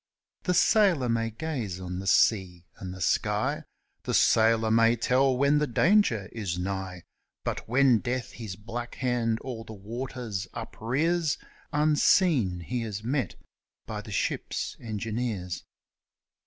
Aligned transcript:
The 0.45 0.55
sailor 0.55 1.09
may 1.09 1.29
gaze 1.29 1.79
on 1.79 1.99
the 1.99 2.07
sea 2.07 2.65
and 2.77 2.91
the 2.91 3.01
sky; 3.01 3.65
The 4.01 4.15
sailor 4.15 4.71
may 4.71 4.95
tell 4.95 5.37
when 5.37 5.59
the 5.59 5.67
danger 5.67 6.27
is 6.31 6.57
nigh; 6.57 7.03
But 7.43 7.69
when 7.69 7.99
Death 7.99 8.31
his 8.31 8.55
black 8.55 8.95
head 8.95 9.37
o'er 9.45 9.63
the 9.63 9.73
waters 9.73 10.47
uprears, 10.55 11.37
Unseen 11.71 12.61
he 12.61 12.81
is 12.81 13.03
met 13.03 13.35
by 13.85 14.01
the 14.01 14.09
ship's 14.11 14.75
engineers. 14.79 15.65